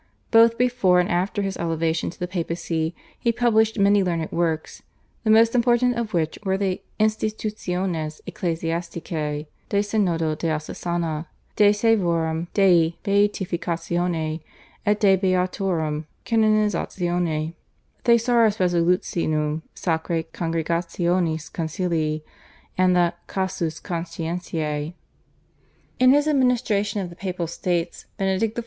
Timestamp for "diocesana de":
10.35-11.69